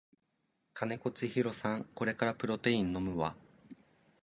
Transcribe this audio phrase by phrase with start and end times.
[0.73, 3.35] 金子千尋さんこれからプロテイン飲むわ